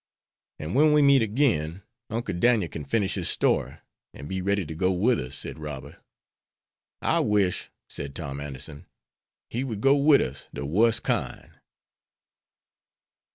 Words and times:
"An' 0.57 0.73
when 0.73 0.93
we 0.93 1.03
meet 1.03 1.21
again, 1.21 1.83
Uncle 2.09 2.33
Daniel 2.33 2.67
can 2.71 2.85
finish 2.85 3.13
his 3.13 3.29
story, 3.29 3.77
an' 4.15 4.27
be 4.27 4.41
ready 4.41 4.65
to 4.65 4.73
go 4.73 4.91
with 4.91 5.19
us," 5.19 5.37
said 5.37 5.59
Robert. 5.59 5.95
"I 7.03 7.19
wish," 7.19 7.69
said 7.87 8.15
Tom 8.15 8.41
Anderson, 8.41 8.87
"he 9.51 9.63
would 9.63 9.79
go 9.79 9.95
wid 9.95 10.23
us, 10.23 10.47
de 10.55 10.65
wuss 10.65 10.99
kind." 10.99 11.51